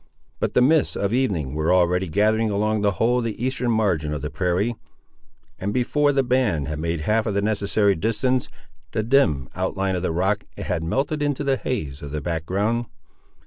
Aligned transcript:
But 0.39 0.55
the 0.55 0.63
mists 0.63 0.95
of 0.95 1.13
evening 1.13 1.53
were 1.53 1.71
already 1.71 2.07
gathering 2.07 2.49
along 2.49 2.81
the 2.81 2.93
whole 2.93 3.19
of 3.19 3.23
the 3.23 3.39
eastern 3.45 3.69
margin 3.69 4.15
of 4.15 4.23
the 4.23 4.31
prairie, 4.31 4.73
and 5.59 5.71
before 5.71 6.11
the 6.11 6.23
band 6.23 6.67
had 6.67 6.79
made 6.79 7.01
half 7.01 7.27
of 7.27 7.35
the 7.35 7.41
necessary 7.43 7.93
distance, 7.93 8.49
the 8.93 9.03
dim 9.03 9.47
outline 9.53 9.95
of 9.95 10.01
the 10.01 10.11
rock 10.11 10.43
had 10.57 10.81
melted 10.83 11.21
into 11.21 11.43
the 11.43 11.55
haze 11.55 12.01
of 12.01 12.09
the 12.09 12.19
back 12.19 12.47
ground. 12.47 12.87